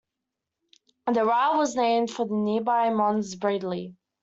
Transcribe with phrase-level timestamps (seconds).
[1.05, 3.93] The rille was named for the nearby Mons Bradley.